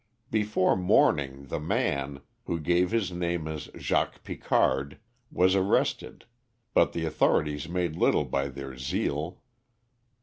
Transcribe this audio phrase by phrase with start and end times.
[0.31, 4.97] Before morning the man, who gave his name as Jacques Picard,
[5.31, 6.25] was arrested,
[6.73, 9.41] but the authorities made little by their zeal.